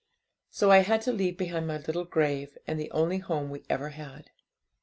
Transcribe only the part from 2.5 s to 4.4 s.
and the only home we ever had.